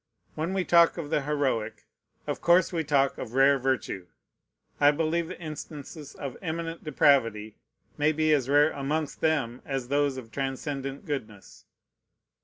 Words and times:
When 0.33 0.55
we 0.55 0.65
talk 0.65 0.97
of 0.97 1.11
the 1.11 1.21
heroic, 1.21 1.85
of 2.25 2.41
course 2.41 2.73
we 2.73 2.83
talk 2.83 3.19
of 3.19 3.33
rare 3.35 3.59
virtue. 3.59 4.07
I 4.79 4.89
believe 4.89 5.27
the 5.27 5.39
instances 5.39 6.15
of 6.15 6.37
eminent 6.41 6.83
depravity 6.83 7.55
may 7.99 8.11
be 8.11 8.33
as 8.33 8.49
rare 8.49 8.71
amongst 8.71 9.21
them 9.21 9.61
as 9.63 9.89
those 9.89 10.17
of 10.17 10.31
transcendent 10.31 11.05
goodness. 11.05 11.65